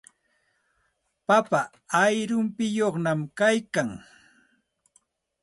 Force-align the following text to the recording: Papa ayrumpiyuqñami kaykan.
Papa 1.27 1.61
ayrumpiyuqñami 2.01 3.25
kaykan. 3.37 3.89